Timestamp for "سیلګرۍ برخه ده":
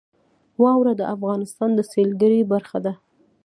1.91-2.93